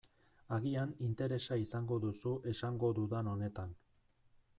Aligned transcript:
Agian 0.55 0.93
interesa 1.07 1.57
izango 1.63 1.97
duzu 2.05 2.31
esango 2.53 2.91
dudan 3.01 3.31
honetan. 3.35 3.77